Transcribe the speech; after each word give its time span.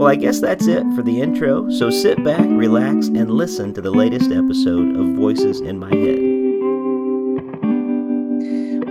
Well, 0.00 0.08
I 0.08 0.16
guess 0.16 0.40
that's 0.40 0.66
it 0.66 0.82
for 0.96 1.02
the 1.02 1.20
intro, 1.20 1.68
so 1.68 1.90
sit 1.90 2.24
back, 2.24 2.46
relax, 2.48 3.08
and 3.08 3.30
listen 3.30 3.74
to 3.74 3.82
the 3.82 3.90
latest 3.90 4.30
episode 4.30 4.96
of 4.96 5.08
Voices 5.08 5.60
in 5.60 5.78
My 5.78 5.94
Head. 5.94 6.29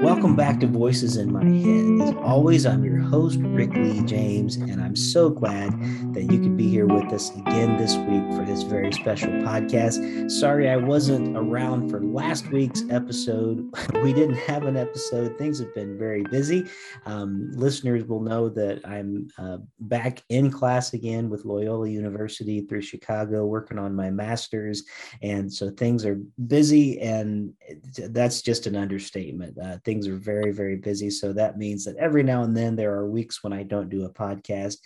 Welcome 0.02 0.38
back 0.38 0.62
to 0.62 0.68
Voices 0.68 1.18
in 1.18 1.34
My 1.34 1.44
Head. 1.44 2.08
As 2.08 2.16
always, 2.24 2.66
I'm 2.66 2.86
your 2.86 3.00
host, 3.00 3.38
Rick 3.42 3.74
Lee 3.74 4.02
James, 4.04 4.56
and 4.56 4.82
I'm 4.82 4.96
so 4.96 5.30
glad 5.30 5.74
that 6.14 6.32
you 6.32 6.40
could 6.40 6.56
be 6.56 6.70
here 6.70 6.86
with 6.86 7.12
us 7.12 7.36
again 7.36 7.76
this 7.76 7.98
week 7.98 8.24
for 8.34 8.46
this 8.46 8.64
very 8.64 8.94
special 8.94 9.30
podcast. 9.30 10.32
Sorry 10.32 10.70
I 10.70 10.78
wasn't 10.78 11.36
around 11.36 11.90
for 11.90 12.02
last 12.02 12.48
week's 12.48 12.84
episode. 12.90 13.70
We 14.00 14.14
didn't 14.14 14.38
have 14.38 14.64
an 14.64 14.78
episode, 14.78 15.38
things 15.38 15.60
have 15.60 15.76
been 15.76 15.98
very 15.98 16.24
busy. 16.24 16.66
Um, 17.06 17.52
listeners 17.52 18.06
will 18.06 18.22
know 18.22 18.48
that 18.48 18.80
I'm 18.88 19.28
uh, 19.38 19.58
back 19.82 20.24
in 20.30 20.50
class 20.50 20.94
again 20.94 21.30
with 21.30 21.44
Loyola 21.44 21.90
University 21.90 22.62
through 22.62 22.84
Chicago, 22.84 23.46
working 23.46 23.78
on 23.78 23.94
my 23.94 24.10
master's. 24.10 24.86
And 25.22 25.52
so 25.52 25.70
things 25.70 26.06
are 26.06 26.22
busy, 26.48 27.02
and 27.02 27.54
that's 27.98 28.42
just 28.42 28.68
an 28.68 28.78
understatement. 28.78 29.58
Uh, 29.60 29.78
things 29.90 30.08
are 30.08 30.18
very, 30.18 30.52
very 30.52 30.76
busy. 30.76 31.10
So 31.10 31.34
that 31.34 31.58
means 31.58 31.84
that 31.86 31.96
every 31.98 32.22
now 32.22 32.44
and 32.44 32.56
then 32.56 32.76
there 32.76 32.94
are 32.94 33.10
weeks 33.10 33.44
when 33.44 33.52
I 33.52 33.64
don't 33.64 33.90
do 33.90 34.06
a 34.06 34.14
podcast. 34.14 34.78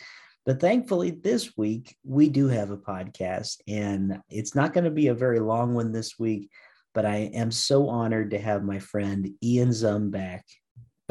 But 0.45 0.61
thankfully, 0.61 1.11
this 1.11 1.57
week 1.57 1.97
we 2.05 2.29
do 2.29 2.47
have 2.47 2.71
a 2.71 2.77
podcast, 2.77 3.57
and 3.67 4.21
it's 4.29 4.55
not 4.55 4.71
going 4.71 4.85
to 4.85 4.91
be 4.91 5.07
a 5.07 5.13
very 5.13 5.41
long 5.41 5.73
one 5.73 5.91
this 5.91 6.17
week. 6.17 6.49
But 6.93 7.05
I 7.05 7.31
am 7.33 7.51
so 7.51 7.89
honored 7.89 8.31
to 8.31 8.39
have 8.39 8.63
my 8.63 8.79
friend 8.79 9.29
Ian 9.43 9.69
Zumback 9.69 10.43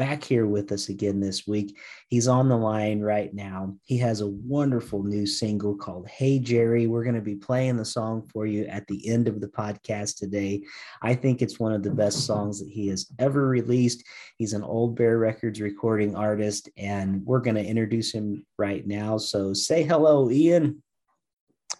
back 0.03 0.21
here 0.21 0.45
with 0.45 0.69
us 0.73 0.89
again 0.89 1.21
this 1.21 1.47
week. 1.47 1.79
He's 2.09 2.27
on 2.27 2.49
the 2.49 2.57
line 2.57 2.99
right 2.99 3.33
now. 3.33 3.77
He 3.85 3.97
has 3.99 4.19
a 4.19 4.27
wonderful 4.27 5.01
new 5.01 5.25
single 5.25 5.77
called 5.77 6.09
Hey 6.09 6.39
Jerry. 6.39 6.87
We're 6.87 7.05
going 7.05 7.15
to 7.15 7.21
be 7.21 7.37
playing 7.37 7.77
the 7.77 7.85
song 7.85 8.27
for 8.33 8.45
you 8.45 8.65
at 8.65 8.85
the 8.87 9.09
end 9.09 9.29
of 9.29 9.39
the 9.39 9.47
podcast 9.47 10.17
today. 10.17 10.63
I 11.01 11.15
think 11.15 11.41
it's 11.41 11.57
one 11.57 11.71
of 11.71 11.83
the 11.83 11.89
best 11.89 12.25
songs 12.25 12.59
that 12.59 12.69
he 12.69 12.87
has 12.87 13.09
ever 13.17 13.47
released. 13.47 14.03
He's 14.37 14.51
an 14.51 14.61
Old 14.61 14.97
Bear 14.97 15.19
Records 15.19 15.61
recording 15.61 16.17
artist, 16.17 16.67
and 16.75 17.25
we're 17.25 17.39
going 17.39 17.55
to 17.55 17.65
introduce 17.65 18.11
him 18.11 18.45
right 18.57 18.85
now. 18.85 19.17
So 19.17 19.53
say 19.53 19.83
hello, 19.83 20.29
Ian. 20.29 20.83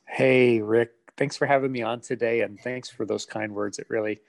Hey, 0.07 0.61
Rick. 0.61 0.91
Thanks 1.17 1.35
for 1.35 1.45
having 1.45 1.73
me 1.73 1.81
on 1.81 1.99
today, 1.99 2.39
and 2.39 2.57
thanks 2.57 2.89
for 2.89 3.05
those 3.05 3.25
kind 3.25 3.53
words. 3.53 3.79
It 3.79 3.87
really 3.89 4.21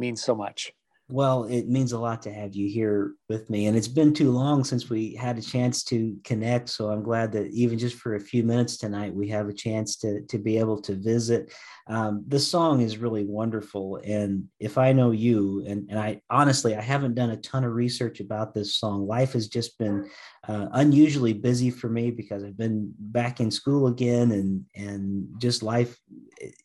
means 0.00 0.20
so 0.20 0.34
much. 0.34 0.72
Well, 1.12 1.44
it 1.44 1.68
means 1.68 1.90
a 1.90 1.98
lot 1.98 2.22
to 2.22 2.32
have 2.32 2.54
you 2.54 2.68
here 2.68 3.14
with 3.28 3.50
me. 3.50 3.66
And 3.66 3.76
it's 3.76 3.88
been 3.88 4.14
too 4.14 4.30
long 4.30 4.62
since 4.62 4.88
we 4.88 5.14
had 5.14 5.38
a 5.38 5.42
chance 5.42 5.82
to 5.84 6.16
connect. 6.22 6.68
So 6.68 6.90
I'm 6.90 7.02
glad 7.02 7.32
that 7.32 7.48
even 7.48 7.78
just 7.78 7.96
for 7.96 8.14
a 8.14 8.20
few 8.20 8.44
minutes 8.44 8.76
tonight, 8.76 9.12
we 9.12 9.28
have 9.28 9.48
a 9.48 9.52
chance 9.52 9.96
to, 9.96 10.20
to 10.22 10.38
be 10.38 10.56
able 10.58 10.80
to 10.82 10.94
visit. 10.94 11.52
Um, 11.88 12.24
the 12.28 12.38
song 12.38 12.80
is 12.80 12.98
really 12.98 13.24
wonderful. 13.24 14.00
And 14.04 14.44
if 14.60 14.78
I 14.78 14.92
know 14.92 15.10
you, 15.10 15.64
and, 15.66 15.90
and 15.90 15.98
I 15.98 16.22
honestly, 16.30 16.76
I 16.76 16.80
haven't 16.80 17.16
done 17.16 17.30
a 17.30 17.36
ton 17.38 17.64
of 17.64 17.72
research 17.72 18.20
about 18.20 18.54
this 18.54 18.76
song. 18.76 19.08
Life 19.08 19.32
has 19.32 19.48
just 19.48 19.78
been 19.78 20.08
uh, 20.50 20.68
unusually 20.72 21.32
busy 21.32 21.70
for 21.70 21.88
me 21.88 22.10
because 22.10 22.42
I've 22.42 22.58
been 22.58 22.92
back 22.98 23.38
in 23.38 23.52
school 23.52 23.86
again 23.86 24.32
and, 24.32 24.64
and 24.74 25.28
just 25.38 25.62
life, 25.62 25.96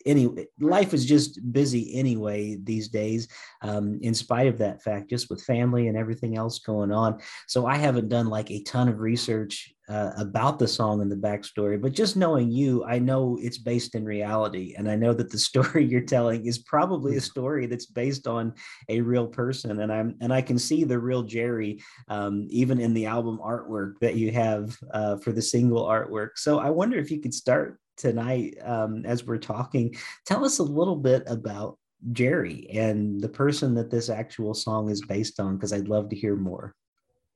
anyway, 0.08 0.48
life 0.60 0.92
is 0.92 1.06
just 1.06 1.40
busy 1.54 1.94
anyway 1.96 2.56
these 2.56 2.88
days. 2.88 3.28
Um, 3.62 4.00
in 4.02 4.16
spite 4.16 4.48
of 4.48 4.58
that 4.58 4.82
fact, 4.82 5.12
just 5.12 5.30
with 5.30 5.44
family 5.44 5.88
and 5.88 5.96
everything 5.96 6.36
else 6.36 6.58
going 6.58 6.92
on. 6.92 7.20
So 7.46 7.68
I 7.68 7.76
haven't 7.76 8.10
done 8.10 8.28
like 8.28 8.50
a 8.50 8.64
ton 8.64 8.90
of 8.90 9.02
research 9.02 9.75
uh, 9.88 10.12
about 10.18 10.60
the 10.60 10.68
song 10.68 11.02
and 11.02 11.12
the 11.12 11.16
backstory, 11.16 11.80
but 11.80 11.94
just 11.94 12.18
knowing 12.18 12.52
you, 12.52 12.84
I 12.86 13.00
know 13.00 13.38
it's 13.42 13.58
based 13.58 13.96
in 13.96 14.04
reality. 14.04 14.74
And 14.78 14.90
I 14.90 14.96
know 14.96 15.14
that 15.14 15.30
the 15.30 15.38
story 15.50 15.86
you're 15.86 16.02
telling 16.02 16.46
is 16.46 16.60
probably 16.60 17.18
a 17.18 17.22
story 17.22 17.68
that's 17.68 17.86
based 17.86 18.28
on 18.28 18.54
a 18.90 19.02
real 19.02 19.28
person. 19.28 19.82
And 19.82 19.92
I'm, 19.92 20.16
and 20.22 20.34
I 20.34 20.42
can 20.42 20.58
see 20.58 20.84
the 20.84 21.00
real 21.00 21.24
Jerry, 21.24 21.82
um, 22.08 22.48
even 22.50 22.80
in 22.80 22.94
the 22.94 23.06
album 23.06 23.40
artwork 23.44 24.00
that 24.02 24.16
you 24.16 24.32
have 24.32 24.78
uh, 24.92 25.18
for 25.18 25.32
the 25.32 25.42
single 25.42 25.86
artwork. 25.86 26.32
So 26.36 26.60
I 26.60 26.70
wonder 26.70 26.98
if 26.98 27.12
you 27.12 27.22
could 27.22 27.34
start 27.34 27.80
tonight 27.98 28.58
um, 28.64 29.06
as 29.06 29.24
we're 29.26 29.38
talking, 29.38 29.96
tell 30.26 30.44
us 30.44 30.60
a 30.60 30.64
little 30.64 30.96
bit 30.96 31.24
about 31.28 31.78
Jerry 32.12 32.68
and 32.72 33.22
the 33.22 33.30
person 33.30 33.74
that 33.76 33.90
this 33.90 34.10
actual 34.10 34.54
song 34.54 34.90
is 34.90 35.02
based 35.02 35.40
on, 35.40 35.56
because 35.56 35.74
I'd 35.74 35.88
love 35.88 36.10
to 36.10 36.16
hear 36.16 36.36
more. 36.36 36.76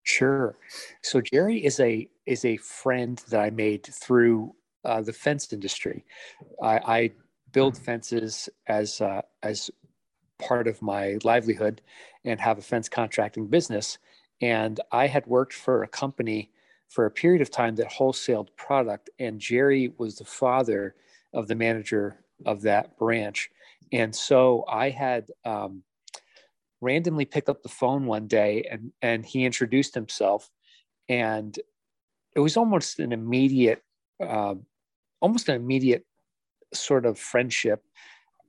Sure. 0.03 0.57
So 1.03 1.21
Jerry 1.21 1.63
is 1.63 1.79
a 1.79 2.09
is 2.25 2.45
a 2.45 2.57
friend 2.57 3.21
that 3.29 3.39
I 3.39 3.49
made 3.49 3.85
through 3.85 4.55
uh, 4.85 5.01
the 5.01 5.13
fence 5.13 5.51
industry. 5.53 6.05
I, 6.63 6.77
I 6.79 7.11
build 7.51 7.77
fences 7.77 8.49
as 8.67 9.01
uh, 9.01 9.21
as 9.43 9.69
part 10.39 10.67
of 10.67 10.81
my 10.81 11.17
livelihood 11.23 11.81
and 12.25 12.39
have 12.39 12.57
a 12.57 12.61
fence 12.61 12.89
contracting 12.89 13.47
business. 13.47 13.97
And 14.41 14.79
I 14.91 15.07
had 15.07 15.27
worked 15.27 15.53
for 15.53 15.83
a 15.83 15.87
company 15.87 16.51
for 16.89 17.05
a 17.05 17.11
period 17.11 17.41
of 17.41 17.51
time 17.51 17.75
that 17.75 17.91
wholesaled 17.91 18.49
product, 18.57 19.09
and 19.19 19.39
Jerry 19.39 19.93
was 19.97 20.15
the 20.17 20.25
father 20.25 20.95
of 21.33 21.47
the 21.47 21.55
manager 21.55 22.21
of 22.45 22.61
that 22.63 22.97
branch. 22.97 23.49
And 23.91 24.15
so 24.15 24.65
I 24.69 24.89
had 24.89 25.29
um, 25.45 25.83
randomly 26.81 27.25
picked 27.25 27.49
up 27.49 27.61
the 27.61 27.69
phone 27.69 28.05
one 28.05 28.27
day 28.27 28.67
and, 28.69 28.91
and 29.01 29.25
he 29.25 29.45
introduced 29.45 29.93
himself. 29.93 30.49
And 31.07 31.57
it 32.35 32.39
was 32.39 32.57
almost 32.57 32.99
an 32.99 33.11
immediate, 33.11 33.83
uh, 34.21 34.55
almost 35.21 35.49
an 35.49 35.55
immediate 35.55 36.05
sort 36.73 37.05
of 37.05 37.17
friendship. 37.17 37.83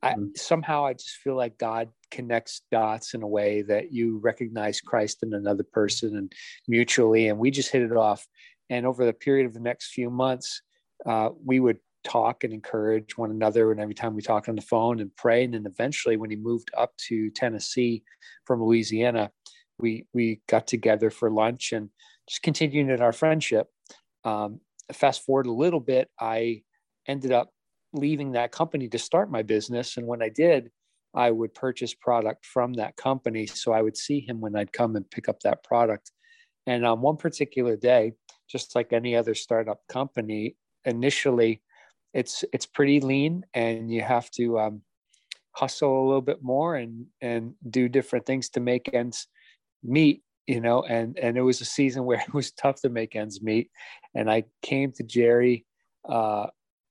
I, 0.02 0.12
mm-hmm. 0.12 0.28
somehow 0.36 0.86
I 0.86 0.94
just 0.94 1.16
feel 1.16 1.36
like 1.36 1.58
God 1.58 1.88
connects 2.10 2.62
dots 2.70 3.14
in 3.14 3.22
a 3.22 3.28
way 3.28 3.62
that 3.62 3.92
you 3.92 4.18
recognize 4.18 4.80
Christ 4.80 5.22
in 5.22 5.34
another 5.34 5.64
person 5.64 6.16
and 6.16 6.32
mutually. 6.68 7.28
And 7.28 7.38
we 7.38 7.50
just 7.50 7.70
hit 7.70 7.82
it 7.82 7.96
off. 7.96 8.26
And 8.68 8.86
over 8.86 9.04
the 9.04 9.12
period 9.12 9.46
of 9.46 9.54
the 9.54 9.60
next 9.60 9.92
few 9.92 10.10
months, 10.10 10.62
uh, 11.06 11.30
we 11.44 11.60
would 11.60 11.78
talk 12.04 12.44
and 12.44 12.52
encourage 12.52 13.16
one 13.16 13.30
another 13.30 13.70
and 13.70 13.80
every 13.80 13.94
time 13.94 14.14
we 14.14 14.22
talked 14.22 14.48
on 14.48 14.56
the 14.56 14.62
phone 14.62 15.00
and 15.00 15.14
pray. 15.16 15.44
And 15.44 15.54
then 15.54 15.66
eventually 15.66 16.16
when 16.16 16.30
he 16.30 16.36
moved 16.36 16.70
up 16.76 16.96
to 17.08 17.30
tennessee 17.30 18.02
from 18.44 18.62
louisiana 18.62 19.30
we 19.78 20.06
we 20.14 20.40
got 20.48 20.66
together 20.66 21.10
for 21.10 21.30
lunch 21.30 21.72
and 21.72 21.90
just 22.28 22.42
continuing 22.42 22.90
in 22.90 23.00
our 23.00 23.12
friendship. 23.12 23.68
Um, 24.24 24.60
fast 24.92 25.24
forward 25.24 25.46
a 25.46 25.52
little 25.52 25.80
bit 25.80 26.08
i 26.18 26.62
ended 27.06 27.32
up 27.32 27.50
leaving 27.92 28.32
that 28.32 28.52
company 28.52 28.88
to 28.88 28.98
start 28.98 29.30
my 29.30 29.42
business. 29.42 29.96
And 29.96 30.06
when 30.06 30.22
i 30.22 30.28
did 30.28 30.70
i 31.14 31.30
would 31.30 31.54
purchase 31.54 31.94
product 31.94 32.46
from 32.46 32.74
that 32.74 32.96
company. 32.96 33.46
So 33.46 33.72
i 33.72 33.82
would 33.82 33.96
see 33.96 34.20
him 34.20 34.40
when 34.40 34.56
i'd 34.56 34.72
come 34.72 34.96
and 34.96 35.10
pick 35.10 35.28
up 35.28 35.40
that 35.40 35.64
product. 35.64 36.10
And 36.66 36.86
on 36.86 37.00
one 37.00 37.16
particular 37.16 37.76
day 37.76 38.12
just 38.50 38.74
like 38.74 38.92
any 38.92 39.14
other 39.14 39.34
startup 39.34 39.80
company 39.88 40.56
initially 40.84 41.62
it's 42.14 42.44
it's 42.52 42.66
pretty 42.66 43.00
lean 43.00 43.44
and 43.54 43.92
you 43.92 44.02
have 44.02 44.30
to 44.30 44.58
um, 44.58 44.82
hustle 45.52 46.02
a 46.02 46.06
little 46.06 46.20
bit 46.20 46.42
more 46.42 46.76
and 46.76 47.06
and 47.20 47.54
do 47.68 47.88
different 47.88 48.26
things 48.26 48.48
to 48.50 48.60
make 48.60 48.92
ends 48.92 49.26
meet 49.82 50.22
you 50.46 50.60
know 50.60 50.82
and 50.82 51.18
and 51.18 51.36
it 51.36 51.42
was 51.42 51.60
a 51.60 51.64
season 51.64 52.04
where 52.04 52.20
it 52.26 52.34
was 52.34 52.52
tough 52.52 52.80
to 52.80 52.88
make 52.88 53.16
ends 53.16 53.42
meet 53.42 53.70
and 54.14 54.30
i 54.30 54.44
came 54.62 54.92
to 54.92 55.02
jerry 55.02 55.64
uh, 56.08 56.46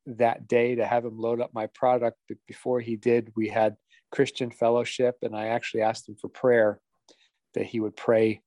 that 0.05 0.47
day 0.47 0.75
to 0.75 0.85
have 0.85 1.05
him 1.05 1.17
load 1.17 1.41
up 1.41 1.53
my 1.53 1.67
product. 1.67 2.17
But 2.27 2.37
before 2.47 2.79
he 2.79 2.95
did, 2.95 3.31
we 3.35 3.47
had 3.47 3.75
Christian 4.11 4.49
fellowship, 4.49 5.17
and 5.21 5.35
I 5.35 5.47
actually 5.47 5.81
asked 5.81 6.09
him 6.09 6.15
for 6.15 6.29
prayer 6.29 6.79
that 7.53 7.65
he 7.65 7.79
would 7.79 7.95
pray 7.95 8.41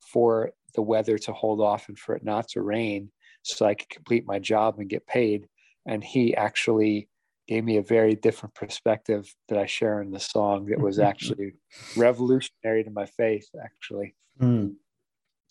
for 0.00 0.52
the 0.74 0.82
weather 0.82 1.18
to 1.18 1.32
hold 1.32 1.60
off 1.60 1.88
and 1.88 1.98
for 1.98 2.14
it 2.14 2.24
not 2.24 2.48
to 2.48 2.62
rain 2.62 3.10
so 3.42 3.66
I 3.66 3.74
could 3.74 3.88
complete 3.88 4.26
my 4.26 4.38
job 4.38 4.78
and 4.78 4.88
get 4.88 5.06
paid. 5.06 5.48
And 5.88 6.04
he 6.04 6.36
actually 6.36 7.08
gave 7.48 7.64
me 7.64 7.78
a 7.78 7.82
very 7.82 8.14
different 8.14 8.54
perspective 8.54 9.34
that 9.48 9.58
I 9.58 9.66
share 9.66 10.02
in 10.02 10.10
the 10.10 10.20
song 10.20 10.66
that 10.66 10.78
was 10.78 10.98
actually 11.10 11.54
revolutionary 11.96 12.84
to 12.84 12.90
my 12.90 13.06
faith, 13.06 13.48
actually. 13.60 14.14
Mm. 14.40 14.74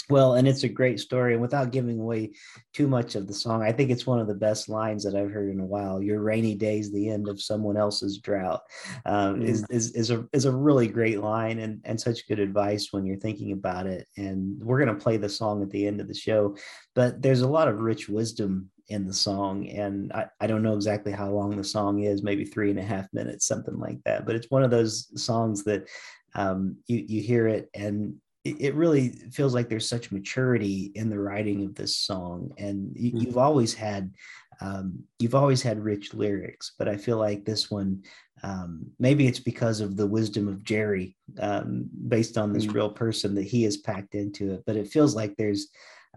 Well, 0.09 0.35
and 0.35 0.47
it's 0.47 0.63
a 0.63 0.69
great 0.69 1.01
story. 1.01 1.33
And 1.33 1.41
without 1.41 1.71
giving 1.71 1.99
away 1.99 2.31
too 2.73 2.87
much 2.87 3.15
of 3.15 3.27
the 3.27 3.33
song, 3.33 3.61
I 3.61 3.73
think 3.73 3.89
it's 3.89 4.07
one 4.07 4.19
of 4.19 4.27
the 4.27 4.33
best 4.33 4.69
lines 4.69 5.03
that 5.03 5.15
I've 5.15 5.31
heard 5.31 5.49
in 5.49 5.59
a 5.59 5.65
while. 5.65 6.01
Your 6.01 6.21
rainy 6.21 6.55
days, 6.55 6.91
the 6.91 7.09
end 7.09 7.27
of 7.27 7.41
someone 7.41 7.75
else's 7.75 8.19
drought, 8.19 8.61
um, 9.05 9.41
mm. 9.41 9.43
is, 9.43 9.65
is, 9.69 9.91
is, 9.91 10.11
a, 10.11 10.25
is 10.31 10.45
a 10.45 10.55
really 10.55 10.87
great 10.87 11.19
line 11.19 11.59
and, 11.59 11.81
and 11.83 11.99
such 11.99 12.27
good 12.27 12.39
advice 12.39 12.87
when 12.91 13.05
you're 13.05 13.17
thinking 13.17 13.51
about 13.51 13.85
it. 13.85 14.07
And 14.15 14.57
we're 14.63 14.83
going 14.83 14.95
to 14.95 15.03
play 15.03 15.17
the 15.17 15.27
song 15.27 15.61
at 15.61 15.71
the 15.71 15.85
end 15.85 15.99
of 15.99 16.07
the 16.07 16.15
show, 16.15 16.55
but 16.95 17.21
there's 17.21 17.41
a 17.41 17.49
lot 17.49 17.67
of 17.67 17.81
rich 17.81 18.07
wisdom 18.07 18.69
in 18.89 19.05
the 19.05 19.13
song. 19.13 19.67
And 19.69 20.11
I, 20.13 20.27
I 20.39 20.47
don't 20.47 20.63
know 20.63 20.75
exactly 20.75 21.11
how 21.11 21.29
long 21.29 21.55
the 21.55 21.63
song 21.63 22.03
is, 22.03 22.23
maybe 22.23 22.45
three 22.45 22.69
and 22.69 22.79
a 22.79 22.83
half 22.83 23.07
minutes, 23.13 23.45
something 23.45 23.77
like 23.79 24.01
that. 24.03 24.25
But 24.25 24.35
it's 24.35 24.49
one 24.49 24.63
of 24.63 24.71
those 24.71 25.11
songs 25.21 25.63
that 25.65 25.87
um, 26.35 26.77
you, 26.87 27.03
you 27.07 27.21
hear 27.21 27.47
it 27.47 27.69
and 27.73 28.15
it 28.59 28.75
really 28.75 29.09
feels 29.31 29.53
like 29.53 29.67
there's 29.67 29.89
such 29.89 30.11
maturity 30.11 30.91
in 30.95 31.09
the 31.09 31.19
writing 31.19 31.65
of 31.65 31.75
this 31.75 31.97
song 31.97 32.51
and 32.57 32.91
you, 32.95 33.11
have 33.11 33.29
mm-hmm. 33.29 33.39
always 33.39 33.73
had 33.73 34.13
um, 34.61 35.03
you've 35.19 35.35
always 35.35 35.61
had 35.61 35.83
rich 35.83 36.13
lyrics 36.13 36.73
but 36.79 36.87
i 36.87 36.95
feel 36.95 37.17
like 37.17 37.43
this 37.43 37.69
one 37.69 38.01
um, 38.43 38.85
maybe 38.99 39.27
it's 39.27 39.39
because 39.39 39.81
of 39.81 39.97
the 39.97 40.07
wisdom 40.07 40.47
of 40.47 40.63
jerry 40.63 41.15
um, 41.39 41.89
based 42.07 42.37
on 42.37 42.53
this 42.53 42.65
mm-hmm. 42.65 42.75
real 42.75 42.89
person 42.89 43.35
that 43.35 43.43
he 43.43 43.63
has 43.63 43.77
packed 43.77 44.15
into 44.15 44.53
it 44.53 44.63
but 44.65 44.77
it 44.77 44.87
feels 44.87 45.15
like 45.15 45.35
there's 45.35 45.67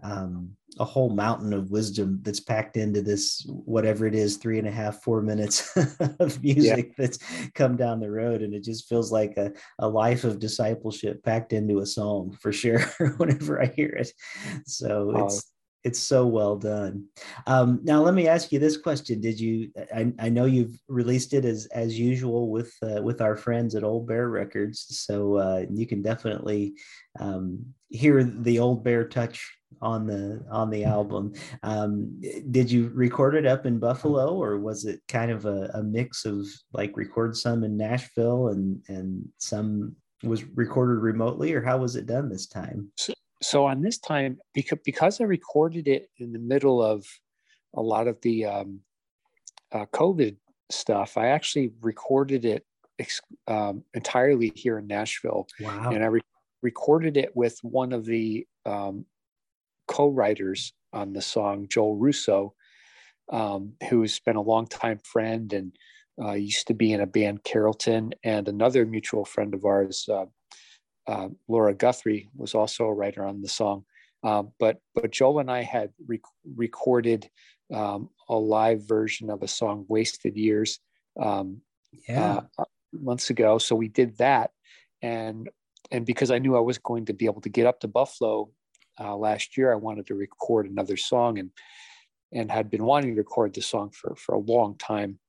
um, 0.03 0.55
a 0.79 0.85
whole 0.85 1.09
mountain 1.09 1.53
of 1.53 1.69
wisdom 1.69 2.19
that's 2.23 2.39
packed 2.39 2.77
into 2.77 3.01
this 3.01 3.45
whatever 3.47 4.07
it 4.07 4.15
is 4.15 4.37
three 4.37 4.57
and 4.57 4.67
a 4.67 4.71
half 4.71 5.01
four 5.03 5.21
minutes 5.21 5.75
of 6.19 6.41
music 6.41 6.87
yeah. 6.87 6.93
that's 6.97 7.19
come 7.53 7.75
down 7.75 7.99
the 7.99 8.09
road. 8.09 8.41
And 8.41 8.53
it 8.53 8.63
just 8.63 8.87
feels 8.87 9.11
like 9.11 9.35
a, 9.37 9.51
a 9.79 9.87
life 9.87 10.23
of 10.23 10.39
discipleship 10.39 11.23
packed 11.23 11.53
into 11.53 11.79
a 11.79 11.85
song 11.85 12.37
for 12.39 12.51
sure 12.51 12.79
whenever 13.17 13.61
i 13.61 13.65
hear 13.65 13.89
it. 13.89 14.11
So 14.65 15.11
oh. 15.15 15.25
it's 15.25 15.51
it's 15.83 15.99
so 15.99 16.27
well 16.27 16.57
done. 16.57 17.07
Um, 17.47 17.79
now 17.81 18.03
let 18.03 18.13
me 18.13 18.27
ask 18.27 18.51
you 18.51 18.59
this 18.59 18.77
question. 18.77 19.19
Did 19.19 19.39
you 19.39 19.71
I, 19.93 20.13
I 20.19 20.29
know 20.29 20.45
you've 20.45 20.79
released 20.87 21.33
it 21.33 21.43
as 21.43 21.65
as 21.73 21.97
usual 21.97 22.49
with 22.49 22.71
uh, 22.83 23.01
with 23.01 23.19
our 23.19 23.35
friends 23.35 23.75
at 23.75 23.83
old 23.83 24.07
bear 24.07 24.29
records. 24.29 24.85
So 24.89 25.37
uh, 25.37 25.65
you 25.71 25.87
can 25.87 26.01
definitely 26.01 26.75
um, 27.19 27.65
hear 27.89 28.23
the 28.23 28.59
old 28.59 28.83
bear 28.83 29.07
touch 29.07 29.51
on 29.81 30.05
the 30.05 30.43
on 30.49 30.69
the 30.69 30.83
album. 30.83 31.33
Um, 31.63 32.21
did 32.51 32.71
you 32.71 32.91
record 32.93 33.35
it 33.35 33.45
up 33.45 33.65
in 33.65 33.79
Buffalo, 33.79 34.35
or 34.35 34.59
was 34.59 34.85
it 34.85 35.01
kind 35.07 35.31
of 35.31 35.45
a, 35.45 35.71
a 35.73 35.83
mix 35.83 36.25
of 36.25 36.45
like 36.73 36.95
record 36.95 37.35
some 37.35 37.63
in 37.63 37.77
Nashville 37.77 38.49
and 38.49 38.81
and 38.87 39.27
some 39.37 39.95
was 40.23 40.43
recorded 40.55 41.01
remotely, 41.01 41.53
or 41.53 41.63
how 41.63 41.77
was 41.77 41.95
it 41.95 42.05
done 42.05 42.29
this 42.29 42.47
time? 42.47 42.91
So, 42.97 43.13
so 43.41 43.65
on 43.65 43.81
this 43.81 43.97
time, 43.97 44.37
because 44.53 44.79
because 44.85 45.21
I 45.21 45.25
recorded 45.25 45.87
it 45.87 46.09
in 46.17 46.31
the 46.31 46.39
middle 46.39 46.81
of 46.81 47.05
a 47.75 47.81
lot 47.81 48.07
of 48.07 48.19
the 48.21 48.45
um, 48.45 48.79
uh, 49.71 49.85
COVID 49.93 50.37
stuff, 50.69 51.17
I 51.17 51.27
actually 51.27 51.71
recorded 51.81 52.45
it 52.45 52.65
um, 53.47 53.83
entirely 53.93 54.51
here 54.55 54.77
in 54.77 54.87
Nashville. 54.87 55.47
Wow! 55.59 55.91
And 55.91 56.03
I 56.03 56.07
re- 56.07 56.21
recorded 56.61 57.17
it 57.17 57.35
with 57.35 57.57
one 57.63 57.93
of 57.93 58.05
the 58.05 58.45
um, 58.65 59.05
co-writers 59.91 60.73
on 60.93 61.11
the 61.11 61.21
song, 61.21 61.67
Joel 61.69 61.97
Russo, 61.97 62.53
um, 63.29 63.73
who's 63.89 64.19
been 64.19 64.37
a 64.37 64.41
longtime 64.41 64.99
friend 65.03 65.51
and 65.51 65.75
uh, 66.21 66.31
used 66.31 66.67
to 66.67 66.73
be 66.73 66.93
in 66.93 67.01
a 67.01 67.05
band, 67.05 67.43
Carrollton, 67.43 68.13
and 68.23 68.47
another 68.47 68.85
mutual 68.85 69.25
friend 69.25 69.53
of 69.53 69.65
ours, 69.65 70.07
uh, 70.09 70.25
uh, 71.07 71.27
Laura 71.47 71.73
Guthrie, 71.73 72.29
was 72.35 72.55
also 72.55 72.85
a 72.85 72.93
writer 72.93 73.25
on 73.25 73.41
the 73.41 73.49
song. 73.49 73.83
Um, 74.23 74.51
but 74.59 74.77
but 74.93 75.11
Joel 75.11 75.39
and 75.39 75.51
I 75.51 75.63
had 75.63 75.91
rec- 76.07 76.21
recorded 76.55 77.29
um, 77.73 78.09
a 78.29 78.35
live 78.35 78.87
version 78.87 79.29
of 79.29 79.41
a 79.41 79.47
song, 79.47 79.85
"Wasted 79.87 80.37
Years," 80.37 80.79
um, 81.19 81.61
yeah. 82.07 82.41
Uh, 82.57 82.65
months 82.93 83.29
ago. 83.29 83.57
So 83.57 83.75
we 83.75 83.87
did 83.87 84.17
that, 84.17 84.51
and 85.01 85.49
and 85.89 86.05
because 86.05 86.29
I 86.29 86.39
knew 86.39 86.55
I 86.55 86.59
was 86.59 86.77
going 86.77 87.05
to 87.05 87.13
be 87.13 87.25
able 87.25 87.41
to 87.41 87.49
get 87.49 87.65
up 87.65 87.79
to 87.79 87.87
Buffalo 87.87 88.51
uh, 89.01 89.15
last 89.15 89.57
year, 89.57 89.71
I 89.71 89.75
wanted 89.75 90.07
to 90.07 90.15
record 90.15 90.69
another 90.69 90.97
song 90.97 91.39
and 91.39 91.51
and 92.33 92.49
had 92.49 92.69
been 92.69 92.85
wanting 92.85 93.15
to 93.15 93.21
record 93.21 93.53
the 93.53 93.61
song 93.61 93.91
for 93.91 94.15
for 94.15 94.35
a 94.35 94.39
long 94.39 94.77
time. 94.77 95.19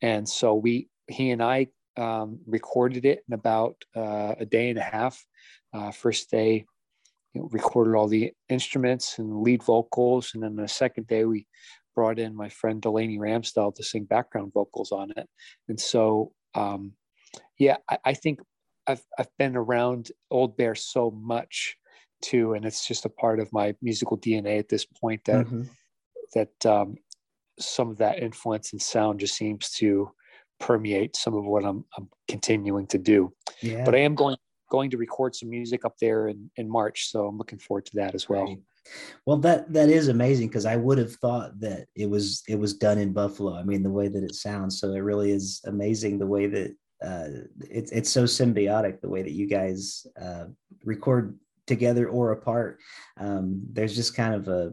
And 0.00 0.28
so 0.28 0.54
we 0.54 0.88
he 1.06 1.30
and 1.30 1.42
I 1.42 1.68
um, 1.96 2.40
recorded 2.46 3.04
it 3.04 3.24
in 3.28 3.34
about 3.34 3.76
uh, 3.96 4.34
a 4.38 4.46
day 4.46 4.70
and 4.70 4.78
a 4.78 4.82
half. 4.82 5.24
Uh, 5.72 5.90
first 5.90 6.30
day, 6.30 6.64
you 7.32 7.40
know, 7.40 7.48
recorded 7.50 7.96
all 7.96 8.08
the 8.08 8.32
instruments 8.48 9.18
and 9.18 9.42
lead 9.42 9.62
vocals, 9.62 10.32
and 10.34 10.42
then 10.42 10.56
the 10.56 10.68
second 10.68 11.06
day 11.06 11.24
we 11.24 11.46
brought 11.94 12.18
in 12.18 12.34
my 12.34 12.48
friend 12.48 12.80
Delaney 12.80 13.18
Ramsdell 13.18 13.74
to 13.74 13.82
sing 13.82 14.04
background 14.04 14.52
vocals 14.52 14.92
on 14.92 15.12
it. 15.16 15.28
And 15.68 15.78
so, 15.78 16.32
um, 16.54 16.92
yeah, 17.58 17.76
I, 17.90 17.98
I 18.04 18.14
think 18.14 18.40
I've 18.86 19.04
I've 19.18 19.34
been 19.38 19.56
around 19.56 20.10
Old 20.30 20.56
Bear 20.56 20.74
so 20.74 21.10
much 21.10 21.76
too, 22.22 22.54
and 22.54 22.64
it's 22.64 22.86
just 22.86 23.04
a 23.04 23.10
part 23.10 23.40
of 23.40 23.52
my 23.52 23.74
musical 23.82 24.16
DNA 24.16 24.58
at 24.58 24.68
this 24.68 24.84
point 24.84 25.24
that 25.24 25.46
mm-hmm. 25.46 25.62
that 26.34 26.66
um, 26.66 26.96
some 27.58 27.90
of 27.90 27.98
that 27.98 28.22
influence 28.22 28.72
and 28.72 28.80
sound 28.80 29.20
just 29.20 29.34
seems 29.34 29.70
to 29.72 30.10
permeate 30.60 31.16
some 31.16 31.34
of 31.34 31.44
what 31.44 31.64
I'm, 31.64 31.84
I'm 31.98 32.08
continuing 32.28 32.86
to 32.88 32.98
do. 32.98 33.32
Yeah. 33.60 33.84
But 33.84 33.94
I 33.94 33.98
am 33.98 34.14
going 34.14 34.36
going 34.70 34.90
to 34.90 34.96
record 34.96 35.34
some 35.34 35.50
music 35.50 35.84
up 35.84 35.94
there 36.00 36.28
in, 36.28 36.50
in 36.56 36.68
March, 36.68 37.10
so 37.10 37.26
I'm 37.26 37.36
looking 37.36 37.58
forward 37.58 37.84
to 37.86 37.96
that 37.96 38.14
as 38.14 38.28
well. 38.28 38.44
Right. 38.44 38.58
Well, 39.26 39.36
that 39.38 39.72
that 39.72 39.88
is 39.88 40.08
amazing 40.08 40.48
because 40.48 40.66
I 40.66 40.76
would 40.76 40.98
have 40.98 41.14
thought 41.16 41.60
that 41.60 41.86
it 41.94 42.08
was 42.08 42.42
it 42.48 42.58
was 42.58 42.74
done 42.74 42.98
in 42.98 43.12
Buffalo. 43.12 43.54
I 43.54 43.62
mean, 43.62 43.82
the 43.82 43.90
way 43.90 44.08
that 44.08 44.24
it 44.24 44.34
sounds, 44.34 44.80
so 44.80 44.92
it 44.92 45.00
really 45.00 45.30
is 45.30 45.60
amazing 45.66 46.18
the 46.18 46.26
way 46.26 46.46
that 46.46 46.74
uh, 47.04 47.28
it's 47.70 47.92
it's 47.92 48.10
so 48.10 48.24
symbiotic 48.24 49.00
the 49.00 49.08
way 49.08 49.22
that 49.22 49.32
you 49.32 49.46
guys 49.46 50.06
uh, 50.20 50.46
record 50.84 51.38
together 51.72 52.08
or 52.08 52.32
apart. 52.32 52.78
Um, 53.18 53.62
there's 53.72 53.96
just 53.96 54.14
kind 54.14 54.34
of 54.34 54.48
a 54.48 54.72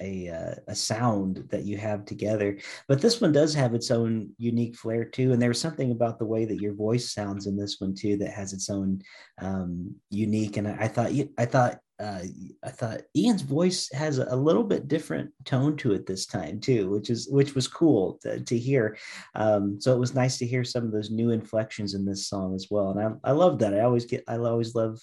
a, 0.00 0.28
uh, 0.28 0.54
a 0.68 0.74
sound 0.74 1.44
that 1.50 1.64
you 1.64 1.76
have 1.78 2.04
together. 2.04 2.58
But 2.88 3.00
this 3.00 3.20
one 3.20 3.32
does 3.32 3.54
have 3.54 3.74
its 3.74 3.90
own 3.90 4.30
unique 4.38 4.76
flair 4.76 5.04
too. 5.04 5.32
And 5.32 5.40
there's 5.40 5.60
something 5.60 5.92
about 5.92 6.18
the 6.18 6.26
way 6.26 6.44
that 6.44 6.60
your 6.60 6.74
voice 6.74 7.12
sounds 7.12 7.46
in 7.46 7.56
this 7.56 7.80
one 7.80 7.94
too 7.94 8.16
that 8.18 8.32
has 8.32 8.52
its 8.52 8.70
own 8.70 9.02
um, 9.40 9.94
unique. 10.10 10.56
And 10.56 10.66
I, 10.66 10.76
I 10.80 10.88
thought 10.88 11.12
I 11.38 11.44
thought 11.46 11.78
uh, 12.00 12.22
I 12.64 12.70
thought 12.70 13.02
Ian's 13.16 13.42
voice 13.42 13.88
has 13.92 14.18
a 14.18 14.34
little 14.34 14.64
bit 14.64 14.88
different 14.88 15.30
tone 15.44 15.76
to 15.76 15.92
it 15.92 16.06
this 16.06 16.26
time 16.26 16.58
too, 16.58 16.90
which 16.90 17.08
is 17.08 17.28
which 17.30 17.54
was 17.54 17.68
cool 17.68 18.18
to, 18.22 18.40
to 18.40 18.58
hear. 18.58 18.96
Um, 19.36 19.80
so 19.80 19.94
it 19.94 20.00
was 20.00 20.14
nice 20.14 20.36
to 20.38 20.46
hear 20.46 20.64
some 20.64 20.84
of 20.84 20.90
those 20.90 21.10
new 21.10 21.30
inflections 21.30 21.94
in 21.94 22.04
this 22.04 22.26
song 22.26 22.56
as 22.56 22.66
well, 22.68 22.90
and 22.90 23.00
I, 23.00 23.30
I 23.30 23.32
love 23.32 23.60
that. 23.60 23.74
I 23.74 23.80
always 23.80 24.06
get 24.06 24.24
I 24.26 24.36
always 24.38 24.74
love 24.74 24.98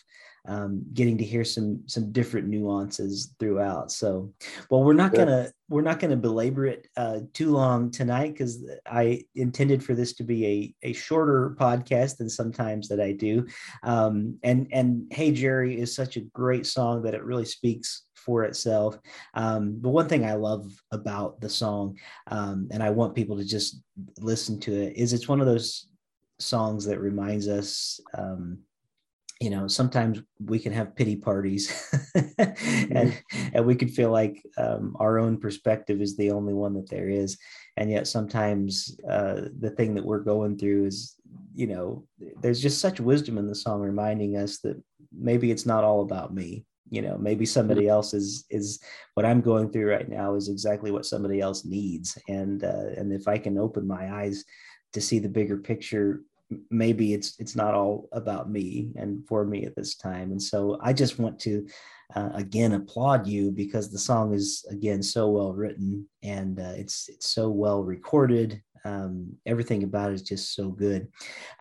um, 0.48 0.84
getting 0.94 1.18
to 1.18 1.24
hear 1.24 1.44
some 1.44 1.84
some 1.86 2.12
different 2.12 2.48
nuances 2.48 3.34
throughout. 3.40 3.92
So, 3.92 4.34
well, 4.70 4.84
we're 4.84 4.94
not 4.94 5.14
gonna 5.14 5.52
we're 5.70 5.82
not 5.82 6.00
gonna 6.00 6.16
belabor 6.16 6.66
it 6.66 6.88
uh, 6.98 7.20
too 7.34 7.52
long 7.52 7.92
tonight 7.92 8.34
because 8.34 8.66
I 8.86 9.24
intended 9.36 9.84
for 9.84 9.94
this 9.94 10.14
to 10.14 10.24
be 10.24 10.46
a 10.46 10.90
a 10.90 10.94
shorter 10.94 11.56
podcast 11.60 12.18
than 12.18 12.30
sometimes 12.30 12.88
that 12.88 13.00
I 13.00 13.12
do. 13.12 13.46
Um, 13.84 14.40
and 14.44 14.68
and 14.72 15.12
Hey 15.12 15.32
Jerry 15.32 15.80
is 15.80 15.96
such 15.96 16.18
a 16.18 16.22
great 16.22 16.66
song 16.66 17.04
that 17.04 17.14
it 17.14 17.24
really 17.24 17.46
speaks 17.46 18.04
for 18.16 18.44
itself. 18.44 19.00
Um, 19.34 19.78
but 19.80 19.90
one 19.90 20.08
thing 20.08 20.26
I 20.26 20.34
love 20.34 20.72
about 20.92 21.40
the 21.42 21.50
song, 21.50 21.98
um, 22.28 22.68
and 22.72 22.84
I 22.84 22.90
want 22.90 23.16
people 23.16 23.38
to 23.38 23.46
just 23.46 23.82
listen 24.20 24.60
to 24.62 24.74
it, 24.74 24.96
is 24.96 25.14
it's 25.14 25.28
one 25.28 25.40
of 25.40 25.48
those 25.48 25.88
songs 26.40 26.86
that 26.86 27.00
reminds 27.00 27.48
us 27.48 28.00
um, 28.18 28.60
you 29.42 29.50
know 29.50 29.68
sometimes 29.68 30.22
we 30.46 30.60
can 30.60 30.72
have 30.72 30.96
pity 30.96 31.16
parties 31.16 31.66
and 32.38 33.20
and 33.54 33.66
we 33.66 33.76
could 33.76 33.90
feel 33.92 34.12
like 34.12 34.46
um, 34.58 34.96
our 35.00 35.18
own 35.18 35.38
perspective 35.38 36.00
is 36.00 36.16
the 36.16 36.30
only 36.30 36.54
one 36.54 36.76
that 36.76 36.90
there 36.90 37.10
is. 37.10 37.38
And 37.78 37.90
yet 37.90 38.06
sometimes 38.06 38.96
uh, 39.10 39.48
the 39.60 39.72
thing 39.72 39.96
that 39.96 40.06
we're 40.06 40.20
going 40.20 40.58
through 40.58 40.86
is 40.86 41.16
you 41.56 41.68
know 41.68 42.06
there's 42.42 42.62
just 42.62 42.80
such 42.80 43.00
wisdom 43.00 43.40
in 43.40 43.48
the 43.48 43.56
song 43.56 43.82
reminding 43.82 44.38
us 44.38 44.60
that 44.60 44.82
maybe 45.12 45.50
it's 45.50 45.66
not 45.66 45.84
all 45.84 46.02
about 46.02 46.34
me. 46.34 46.66
You 46.92 47.02
know 47.02 47.18
maybe 47.18 47.48
somebody 47.48 47.88
else 47.88 48.14
is 48.14 48.46
is 48.52 48.80
what 49.16 49.26
i'm 49.26 49.42
going 49.42 49.72
through 49.72 49.90
right 49.90 50.10
now 50.10 50.36
is 50.36 50.50
exactly 50.50 50.92
what 50.92 51.06
somebody 51.06 51.40
else 51.40 51.66
needs. 51.66 52.16
And 52.28 52.64
uh, 52.64 52.90
and 52.96 53.12
if 53.12 53.28
i 53.28 53.40
can 53.40 53.58
open 53.58 53.88
my 53.88 54.14
eyes 54.22 54.46
to 54.94 55.02
see 55.02 55.20
the 55.20 55.30
bigger 55.30 55.58
picture 55.58 56.22
maybe 56.70 57.14
it's 57.14 57.40
it's 57.40 57.56
not 57.56 57.74
all 57.74 58.10
about 58.12 58.50
me 58.50 58.92
and 58.96 59.26
for 59.28 59.46
me 59.46 59.66
at 59.66 59.76
this 59.76 59.96
time. 59.96 60.32
And 60.32 60.42
so 60.42 60.78
i 60.82 60.94
just 60.94 61.20
want 61.20 61.40
to 61.40 61.68
uh, 62.16 62.30
again 62.34 62.74
applaud 62.74 63.28
you 63.28 63.52
because 63.52 63.92
the 63.92 63.98
song 63.98 64.34
is 64.34 64.66
again 64.70 65.02
so 65.02 65.30
well 65.30 65.54
written 65.54 66.06
and 66.24 66.60
uh, 66.60 66.74
it's 66.76 67.10
it's 67.10 67.30
so 67.30 67.50
well 67.50 67.84
recorded 67.84 68.62
um, 68.86 69.36
everything 69.46 69.84
about 69.84 70.12
it 70.12 70.16
is 70.16 70.22
just 70.22 70.56
so 70.56 70.70
good. 70.70 71.08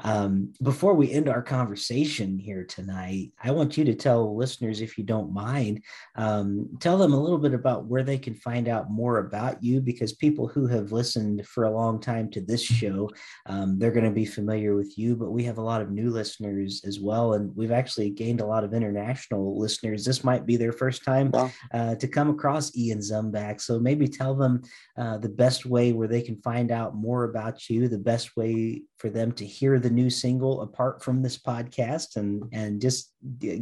Um, 0.04 0.52
before 0.62 0.94
we 0.94 1.12
end 1.12 1.28
our 1.28 1.42
conversation 1.42 2.38
here 2.38 2.64
tonight, 2.64 3.32
I 3.42 3.50
want 3.50 3.76
you 3.76 3.84
to 3.84 3.94
tell 3.94 4.36
listeners, 4.36 4.80
if 4.80 4.96
you 4.96 5.04
don't 5.04 5.32
mind, 5.32 5.82
um, 6.16 6.68
tell 6.80 6.96
them 6.96 7.12
a 7.12 7.20
little 7.20 7.38
bit 7.38 7.54
about 7.54 7.86
where 7.86 8.02
they 8.02 8.18
can 8.18 8.34
find 8.34 8.68
out 8.68 8.90
more 8.90 9.18
about 9.18 9.62
you 9.62 9.80
because 9.80 10.12
people 10.12 10.48
who 10.48 10.66
have 10.66 10.92
listened 10.92 11.46
for 11.46 11.64
a 11.64 11.70
long 11.70 12.00
time 12.00 12.30
to 12.30 12.40
this 12.40 12.62
show, 12.80 13.10
um, 13.46 13.78
they're 13.78 13.90
going 13.90 14.04
to 14.04 14.10
be 14.10 14.24
familiar 14.24 14.74
with 14.74 14.96
you, 14.96 15.16
but 15.16 15.30
we 15.30 15.44
have 15.44 15.58
a 15.58 15.62
lot 15.62 15.82
of 15.82 15.90
new 15.90 16.10
listeners 16.10 16.82
as 16.86 17.00
well. 17.00 17.34
And 17.34 17.54
we've 17.56 17.72
actually 17.72 18.10
gained 18.10 18.40
a 18.40 18.46
lot 18.46 18.64
of 18.64 18.74
international 18.74 19.58
listeners. 19.58 20.04
This 20.04 20.24
might 20.24 20.46
be 20.46 20.56
their 20.56 20.72
first 20.72 21.04
time 21.04 21.32
uh, 21.74 21.94
to 21.96 22.08
come 22.08 22.30
across 22.30 22.76
Ian 22.76 22.98
Zumback. 22.98 23.60
So 23.60 23.78
maybe 23.78 24.08
tell 24.08 24.34
them 24.34 24.62
uh, 24.96 25.18
the 25.18 25.28
best 25.28 25.66
way 25.66 25.92
where 25.92 26.08
they 26.08 26.22
can 26.22 26.36
find 26.42 26.70
out 26.70 26.94
more 26.94 27.09
more 27.10 27.24
about 27.24 27.68
you, 27.68 27.88
the 27.88 27.98
best 27.98 28.36
way 28.36 28.82
for 28.98 29.10
them 29.10 29.32
to 29.32 29.44
hear 29.44 29.80
the 29.80 29.90
new 29.90 30.08
single 30.08 30.62
apart 30.62 31.02
from 31.02 31.22
this 31.22 31.36
podcast, 31.36 32.14
and 32.14 32.44
and 32.52 32.80
just 32.80 33.12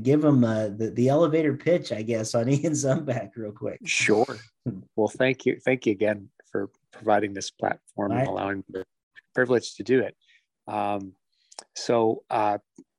give 0.03 0.21
them 0.21 0.45
uh, 0.45 0.69
the 0.69 0.93
the 0.95 1.09
elevator 1.09 1.55
pitch, 1.57 1.91
I 1.91 2.03
guess, 2.03 2.35
on 2.35 2.49
Ian 2.55 2.75
Zumback 2.75 3.31
real 3.37 3.53
quick. 3.53 3.81
Sure. 3.85 4.37
Well, 4.97 5.09
thank 5.09 5.47
you, 5.47 5.57
thank 5.65 5.87
you 5.87 5.93
again 5.93 6.29
for 6.53 6.69
providing 6.93 7.33
this 7.33 7.51
platform 7.51 8.13
and 8.13 8.29
allowing 8.29 8.65
the 8.69 8.85
privilege 9.35 9.77
to 9.77 9.83
do 9.83 10.01
it. 10.01 10.15
Um, 10.67 11.15
so, 11.75 12.23
uh, 12.29 12.59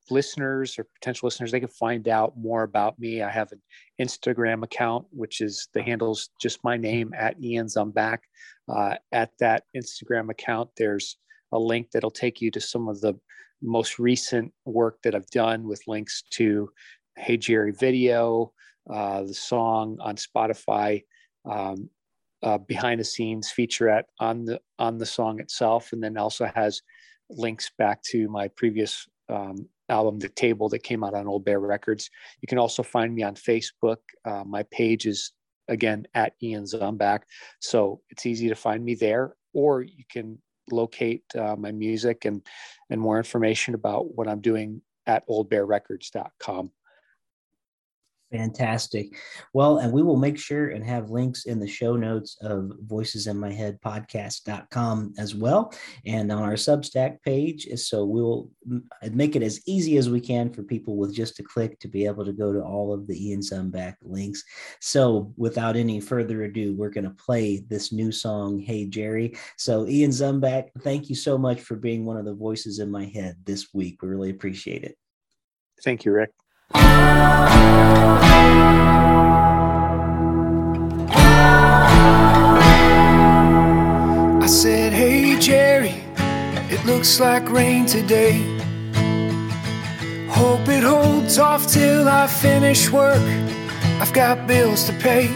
listeners 0.10 0.80
or 0.80 0.88
potential 1.00 1.28
listeners, 1.28 1.52
they 1.52 1.60
can 1.60 1.70
find 1.70 2.08
out 2.08 2.34
more 2.36 2.64
about 2.64 2.98
me. 2.98 3.22
I 3.22 3.30
have 3.30 3.52
an 3.52 3.62
Instagram 4.02 4.64
account, 4.64 5.06
which 5.12 5.42
is 5.42 5.68
the 5.76 5.84
handle's 5.84 6.30
just 6.42 6.64
my 6.64 6.76
name 6.76 7.14
at 7.16 7.40
Ian 7.40 7.68
Zumback. 7.68 8.20
Uh, 8.70 8.96
at 9.12 9.32
that 9.40 9.64
Instagram 9.76 10.30
account, 10.30 10.70
there's 10.78 11.18
a 11.52 11.60
link 11.60 11.90
that'll 11.92 12.12
take 12.12 12.42
you 12.42 12.52
to 12.52 12.62
some 12.62 12.88
of 12.88 13.02
the 13.02 13.14
most 13.62 14.00
recent 14.00 14.54
work 14.66 15.02
that 15.04 15.16
I've 15.16 15.30
done 15.32 15.68
with 15.68 15.82
links 15.88 16.24
to 16.32 16.70
Hey 17.18 17.38
Jerry 17.38 17.72
video, 17.72 18.54
uh, 18.90 19.24
the 19.24 19.34
song 19.34 19.98
on 20.00 20.16
Spotify, 20.16 21.04
um, 21.50 21.90
uh, 22.42 22.58
behind 22.58 23.00
the 23.00 23.06
scenes 23.06 23.52
featurette 23.58 24.06
on 24.20 24.46
the 24.46 24.62
on 24.78 24.98
the 24.98 25.06
song 25.06 25.40
itself, 25.40 25.92
and 25.92 26.02
then 26.02 26.18
also 26.18 26.50
has 26.56 26.82
links 27.30 27.72
back 27.78 28.02
to 28.04 28.30
my 28.30 28.48
previous 28.50 29.08
um, 29.28 29.68
album, 29.90 30.20
The 30.20 30.30
Table, 30.30 30.70
that 30.70 30.84
came 30.84 31.04
out 31.04 31.14
on 31.14 31.28
Old 31.28 31.44
Bear 31.44 31.60
Records. 31.60 32.10
You 32.42 32.48
can 32.48 32.58
also 32.58 32.84
find 32.84 33.14
me 33.14 33.24
on 33.24 33.36
Facebook. 33.36 33.98
Uh, 34.24 34.44
my 34.46 34.64
page 34.72 35.06
is 35.06 35.34
again 35.70 36.06
at 36.14 36.34
Ian 36.44 36.64
Zumback, 36.64 37.22
so 37.60 38.02
it's 38.10 38.26
easy 38.26 38.50
to 38.50 38.56
find 38.56 38.84
me 38.84 38.96
there. 38.96 39.36
Or 39.54 39.82
you 39.82 40.04
can 40.10 40.40
locate 40.72 41.24
uh, 41.36 41.56
my 41.56 41.72
music 41.72 42.26
and 42.26 42.46
and 42.90 43.00
more 43.00 43.18
information 43.18 43.74
about 43.74 44.16
what 44.16 44.28
I'm 44.28 44.42
doing 44.42 44.82
at 45.08 45.28
oldbearrecords.com. 45.28 46.72
Fantastic. 48.32 49.16
Well, 49.54 49.80
and 49.80 49.92
we 49.92 50.04
will 50.04 50.18
make 50.18 50.38
sure 50.38 50.70
and 50.70 50.86
have 50.86 51.10
links 51.10 51.46
in 51.46 51.60
the 51.60 51.68
show 51.68 51.96
notes 51.96 52.38
of 52.42 52.72
voices 52.82 53.26
in 53.26 53.40
my 53.40 53.52
head 53.52 53.82
podcast.com 53.82 55.16
as 55.18 55.34
well 55.34 55.74
and 56.06 56.32
on 56.32 56.44
our 56.44 56.54
Substack 56.54 57.24
page. 57.24 57.68
So 57.80 58.06
we'll 58.06 58.50
make 59.12 59.36
it 59.36 59.42
as 59.42 59.62
easy 59.66 59.98
as 59.98 60.12
we 60.12 60.22
can 60.22 60.54
for 60.54 60.62
people 60.62 60.96
with 60.96 61.14
just 61.14 61.40
a 61.40 61.44
click 61.44 61.80
to 61.80 61.88
be 61.88 62.06
able 62.06 62.24
to 62.24 62.34
go 62.34 62.54
to 62.54 62.62
all 62.62 62.94
of 62.94 63.08
the 63.08 63.30
Ian 63.30 63.40
Zumback 63.40 63.96
links. 64.04 64.44
So 64.80 65.34
without 65.36 65.76
any 65.76 66.00
further 66.00 66.44
ado, 66.44 66.76
we're 66.76 66.90
going 66.90 67.06
to 67.06 67.10
play 67.12 67.64
this 67.68 67.92
new 67.92 68.12
song, 68.12 68.60
Hey 68.60 68.86
Jerry. 68.86 69.36
So 69.58 69.88
Ian 69.88 70.12
Zumback, 70.12 70.70
thank 70.82 71.10
you 71.10 71.16
so 71.16 71.36
much 71.36 71.62
for 71.62 71.76
being 71.76 72.06
one 72.06 72.18
of 72.18 72.26
the 72.26 72.36
voices 72.36 72.78
in 72.78 72.92
my 72.92 73.06
head 73.06 73.38
this 73.44 73.74
week. 73.74 74.04
We 74.04 74.10
really 74.10 74.30
appreciate 74.30 74.84
it. 74.84 74.98
Thank 75.84 76.06
you, 76.06 76.12
Rick. 76.12 76.32
I 76.74 76.82
said, 84.48 84.94
Hey 84.94 85.40
Jerry, 85.40 86.04
it 86.70 86.86
looks 86.86 87.20
like 87.20 87.50
rain 87.50 87.86
today. 87.86 88.42
Hope 90.30 90.68
it 90.68 90.84
holds 90.84 91.40
off 91.40 91.68
till 91.68 92.08
I 92.08 92.28
finish 92.28 92.90
work. 92.90 93.22
I've 94.00 94.14
got 94.14 94.48
bills 94.48 94.86
to 94.86 94.94
pay. 94.94 95.30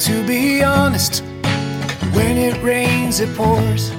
To 0.00 0.26
be 0.26 0.62
honest, 0.62 1.22
when 2.12 2.36
it 2.36 2.62
rains, 2.62 3.20
it 3.20 3.34
pours. 3.36 3.92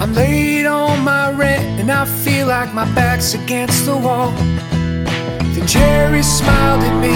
I'm 0.00 0.14
late 0.14 0.64
on 0.64 1.02
my 1.02 1.32
rent 1.32 1.80
and 1.80 1.90
I 1.90 2.04
feel 2.04 2.46
like 2.46 2.72
my 2.72 2.84
back's 2.94 3.34
against 3.34 3.84
the 3.84 3.96
wall. 3.96 4.30
Then 4.30 5.66
Jerry 5.66 6.22
smiled 6.22 6.84
at 6.84 6.96
me 7.02 7.14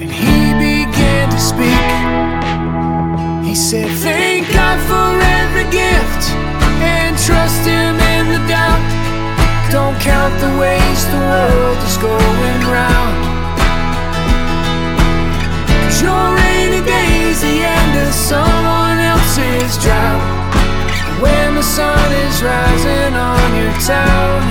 and 0.00 0.10
he 0.10 0.54
began 0.56 1.28
to 1.28 1.38
speak. 1.38 1.86
He 3.46 3.54
said, 3.54 3.90
Thank 3.98 4.50
God 4.54 4.78
for 4.88 5.08
every 5.40 5.64
gift 5.70 6.22
and 6.80 7.14
trust 7.18 7.66
Him 7.68 8.00
in 8.16 8.24
the 8.32 8.40
doubt. 8.48 8.80
Don't 9.70 10.00
count 10.00 10.32
the 10.40 10.52
ways 10.58 11.00
the 11.12 11.20
world 11.28 11.78
is 11.84 11.96
going 11.98 12.60
round. 12.72 13.14
Cause 15.84 16.00
your 16.00 16.24
rainy 16.40 16.82
day's 16.86 17.42
the 17.42 17.64
end 17.64 18.08
of 18.08 18.14
someone 18.14 18.85
else's 19.38 19.76
drought. 19.82 21.20
When 21.20 21.54
the 21.54 21.62
sun 21.62 22.12
is 22.12 22.42
rising 22.42 23.14
on 23.14 23.54
your 23.56 23.72
town, 23.80 24.42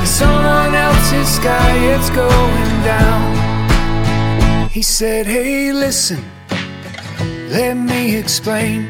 in 0.00 0.06
someone 0.06 0.74
else's 0.74 1.28
sky, 1.28 1.72
it's 1.94 2.10
going 2.10 2.82
down. 2.84 4.70
He 4.70 4.82
said, 4.82 5.26
Hey, 5.26 5.72
listen, 5.72 6.22
let 7.50 7.74
me 7.74 8.16
explain. 8.16 8.88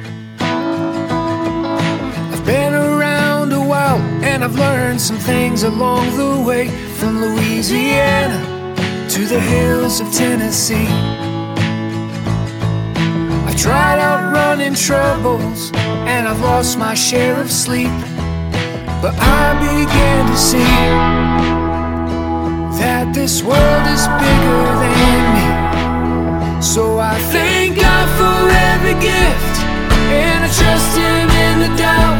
I've 2.32 2.44
been 2.46 2.74
around 2.74 3.52
a 3.52 3.60
while 3.60 4.00
and 4.22 4.44
I've 4.44 4.58
learned 4.58 5.00
some 5.00 5.18
things 5.18 5.62
along 5.62 6.16
the 6.16 6.42
way 6.46 6.68
from 6.98 7.20
Louisiana 7.20 8.40
to 9.10 9.26
the 9.26 9.40
hills 9.40 10.00
of 10.00 10.12
Tennessee. 10.12 11.23
I've 13.54 13.60
tried 13.60 14.00
outrunning 14.00 14.74
troubles 14.74 15.70
and 16.10 16.26
I've 16.26 16.40
lost 16.40 16.76
my 16.76 16.92
share 16.92 17.40
of 17.40 17.52
sleep. 17.52 17.94
But 19.00 19.14
I 19.14 19.54
began 19.62 20.26
to 20.26 20.36
see 20.36 20.74
that 22.82 23.12
this 23.14 23.44
world 23.44 23.86
is 23.94 24.10
bigger 24.18 24.64
than 24.82 25.22
me. 25.38 25.46
So 26.60 26.98
I 26.98 27.14
thank 27.30 27.78
God 27.78 28.08
for 28.18 28.42
every 28.74 28.98
gift 28.98 29.54
and 30.10 30.42
I 30.42 30.50
trust 30.50 30.98
Him 30.98 31.30
in 31.46 31.56
the 31.62 31.70
doubt. 31.78 32.18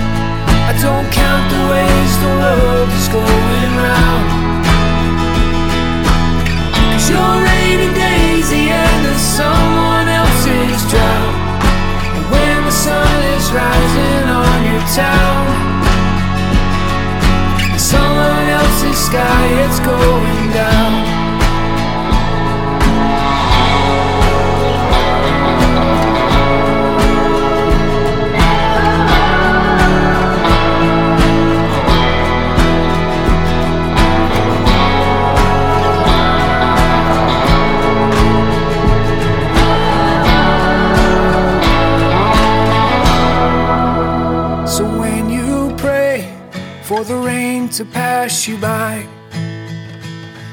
I 0.70 0.72
don't 0.78 1.10
count 1.10 1.50
the 1.50 1.62
ways 1.66 2.12
the 2.22 2.32
world 2.46 2.90
is 2.94 3.08
going 3.10 3.72
round. 3.82 4.26
Cause 6.94 7.10
your 7.10 7.32
rainy 7.42 7.90
day's 7.92 8.50
the 8.50 8.70
end 8.70 9.04
someone 9.18 10.03
drought. 10.90 11.34
And 12.16 12.24
when 12.32 12.64
the 12.64 12.70
sun 12.70 13.22
is 13.36 13.46
rising 13.52 14.26
on 14.42 14.58
your 14.70 14.84
town, 14.94 15.42
in 17.72 17.78
someone 17.78 18.48
else's 18.60 18.98
sky, 18.98 19.46
it's 19.64 19.80
going 19.80 20.52
down. 20.52 20.73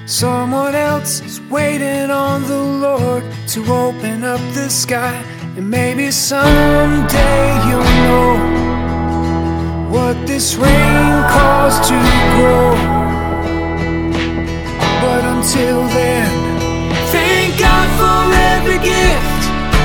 Someone 0.06 0.76
else 0.76 1.22
is 1.22 1.40
waiting 1.42 2.10
on 2.10 2.44
the 2.44 2.58
Lord 2.58 3.24
to 3.50 3.60
open 3.72 4.24
up 4.24 4.42
the 4.54 4.70
sky. 4.70 5.16
And 5.56 5.70
maybe 5.70 6.12
someday 6.12 7.44
you'll 7.68 7.96
know 8.06 8.30
what 9.90 10.16
this 10.28 10.56
rain 10.56 11.14
caused 11.30 11.84
to 11.90 11.98
grow. 12.36 12.76
But 15.02 15.24
until 15.24 15.88
then, 15.90 16.30
thank 17.12 17.60
God 17.60 17.88
for 18.00 18.34
every 18.56 18.80
gift 18.80 19.44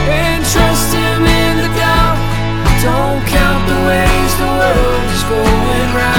and 0.09 0.45
trust 0.45 0.95
Him 0.95 1.23
in 1.25 1.57
the 1.63 1.71
doubt. 1.77 2.19
Don't 2.83 3.23
count 3.27 3.63
the 3.69 3.81
ways 3.89 4.33
the 4.39 4.51
world 4.59 5.05
is 5.15 5.23
going 5.25 5.95
round. 5.95 6.16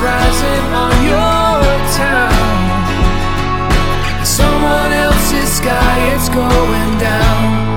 Rising 0.00 0.64
on 0.72 1.04
your 1.04 1.62
town. 1.96 2.58
Someone 4.24 4.92
else's 4.92 5.52
sky, 5.52 6.14
it's 6.14 6.28
going 6.28 6.98
down. 6.98 7.68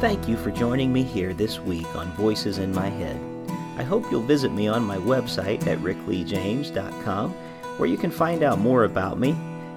Thank 0.00 0.28
you 0.28 0.36
for 0.36 0.50
joining 0.50 0.92
me 0.92 1.02
here 1.02 1.34
this 1.34 1.60
week 1.60 1.94
on 1.94 2.10
Voices 2.12 2.58
in 2.58 2.74
My 2.74 2.88
Head. 2.88 3.20
I 3.76 3.82
hope 3.82 4.10
you'll 4.10 4.22
visit 4.22 4.52
me 4.52 4.66
on 4.66 4.82
my 4.82 4.96
website 4.96 5.66
at 5.66 5.78
rickleejames.com 5.78 7.34
where 7.80 7.88
you 7.88 7.96
can 7.96 8.10
find 8.10 8.42
out 8.42 8.58
more 8.58 8.84
about 8.84 9.18
me, 9.18 9.34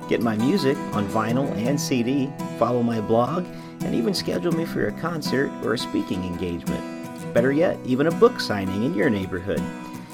get 0.10 0.22
my 0.22 0.36
music 0.36 0.78
on 0.94 1.08
vinyl 1.10 1.52
and 1.56 1.80
CD, 1.80 2.32
follow 2.58 2.84
my 2.84 3.02
blog, 3.02 3.46
and 3.82 3.96
even 3.96 4.14
schedule 4.14 4.52
me 4.52 4.66
for 4.66 4.88
a 4.88 4.92
concert 5.00 5.52
or 5.64 5.74
a 5.74 5.78
speaking 5.78 6.24
engagement. 6.24 7.34
Better 7.34 7.52
yet, 7.52 7.78
even 7.86 8.08
a 8.08 8.12
book 8.12 8.40
signing 8.40 8.84
in 8.84 8.94
your 8.94 9.10
neighborhood. 9.10 9.62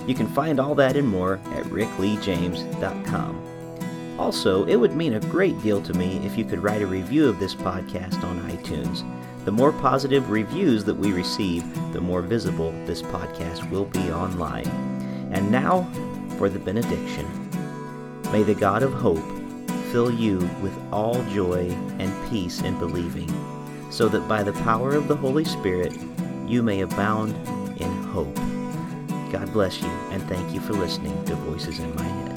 You 0.08 0.16
can 0.16 0.28
find 0.28 0.60
all 0.60 0.74
that 0.76 0.96
and 0.96 1.08
more 1.08 1.36
at 1.54 1.66
rickleejames.com. 1.66 3.46
Also, 4.18 4.66
it 4.66 4.76
would 4.76 4.96
mean 4.96 5.14
a 5.14 5.20
great 5.20 5.62
deal 5.62 5.82
to 5.82 5.94
me 5.94 6.18
if 6.26 6.38
you 6.38 6.44
could 6.44 6.64
write 6.64 6.82
a 6.82 6.88
review 6.88 7.28
of 7.30 7.40
this 7.40 7.56
podcast 7.56 8.24
on 8.24 8.42
iTunes. 8.50 9.04
The 9.46 9.52
more 9.52 9.72
positive 9.72 10.30
reviews 10.30 10.84
that 10.84 10.98
we 10.98 11.14
receive, 11.14 11.64
the 11.94 12.02
more 12.02 12.22
visible 12.22 12.72
this 12.86 13.02
podcast 13.02 13.70
will 13.70 13.86
be 13.86 14.12
online. 14.12 14.68
And 15.32 15.52
now 15.52 15.88
for 16.38 16.50
the 16.50 16.60
benediction. 16.60 17.26
May 18.32 18.44
the 18.44 18.56
God 18.56 18.84
of 18.84 18.94
hope 18.94 19.39
fill 19.92 20.12
you 20.12 20.38
with 20.62 20.78
all 20.92 21.24
joy 21.26 21.70
and 22.00 22.30
peace 22.30 22.62
in 22.62 22.78
believing, 22.80 23.30
so 23.92 24.08
that 24.08 24.28
by 24.28 24.44
the 24.44 24.54
power 24.54 24.94
of 24.94 25.08
the 25.08 25.16
Holy 25.16 25.46
Spirit 25.46 25.94
you 26.48 26.64
may 26.64 26.82
abound 26.82 27.36
in 27.82 27.92
hope. 28.04 28.36
God 29.32 29.52
bless 29.54 29.82
you, 29.82 29.88
and 30.12 30.22
thank 30.24 30.54
you 30.54 30.60
for 30.60 30.74
listening 30.74 31.24
to 31.26 31.36
Voices 31.36 31.80
in 31.80 31.96
My 31.96 32.04
Head. 32.04 32.29